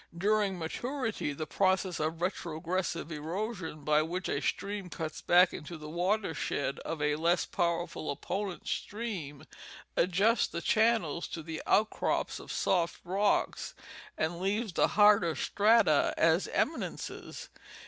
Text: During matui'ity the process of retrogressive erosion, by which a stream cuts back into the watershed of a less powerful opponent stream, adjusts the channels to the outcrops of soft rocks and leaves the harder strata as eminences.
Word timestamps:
During 0.17 0.57
matui'ity 0.57 1.37
the 1.37 1.45
process 1.45 1.99
of 1.99 2.23
retrogressive 2.23 3.11
erosion, 3.11 3.83
by 3.83 4.01
which 4.01 4.27
a 4.29 4.41
stream 4.41 4.89
cuts 4.89 5.21
back 5.21 5.53
into 5.53 5.77
the 5.77 5.91
watershed 5.91 6.79
of 6.79 7.03
a 7.03 7.17
less 7.17 7.45
powerful 7.45 8.09
opponent 8.09 8.67
stream, 8.67 9.43
adjusts 9.95 10.47
the 10.47 10.59
channels 10.63 11.27
to 11.27 11.43
the 11.43 11.61
outcrops 11.67 12.39
of 12.39 12.51
soft 12.51 12.99
rocks 13.03 13.75
and 14.17 14.39
leaves 14.39 14.73
the 14.73 14.87
harder 14.87 15.35
strata 15.35 16.15
as 16.17 16.47
eminences. 16.47 17.49